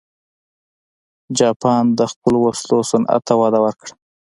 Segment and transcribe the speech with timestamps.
[1.37, 3.93] جاپان د خپلو وسلو صنعت ته وده ورکړه.